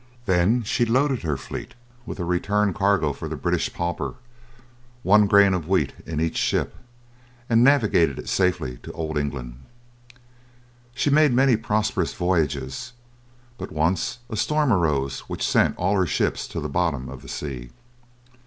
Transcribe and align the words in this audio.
Then 0.25 0.63
she 0.63 0.83
loaded 0.83 1.21
her 1.21 1.37
fleet 1.37 1.75
with 2.07 2.19
a 2.19 2.25
return 2.25 2.73
cargo 2.73 3.13
for 3.13 3.27
the 3.27 3.35
British 3.35 3.71
pauper, 3.71 4.15
one 5.03 5.27
grain 5.27 5.53
of 5.53 5.67
wheat 5.67 5.93
in 6.07 6.19
each 6.19 6.37
ship, 6.37 6.75
and 7.47 7.63
navigated 7.63 8.17
it 8.17 8.27
safely 8.27 8.77
to 8.77 8.91
Old 8.93 9.15
England. 9.15 9.59
She 10.95 11.11
made 11.11 11.33
many 11.33 11.55
prosperous 11.55 12.15
voyages, 12.15 12.93
but 13.59 13.71
once 13.71 14.17
a 14.27 14.35
storm 14.37 14.73
arose 14.73 15.19
which 15.29 15.47
sent 15.47 15.77
all 15.77 15.93
her 15.95 16.07
ships 16.07 16.47
to 16.47 16.59
the 16.59 16.67
bottom 16.67 17.07
of 17.07 17.21
the 17.21 17.29
sea. 17.29 17.69